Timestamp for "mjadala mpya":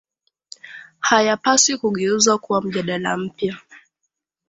2.61-3.57